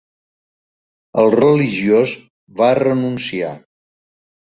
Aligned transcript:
El 1.23 1.29
religiós 1.35 2.13
va 2.63 2.71
renunciar. 2.81 3.53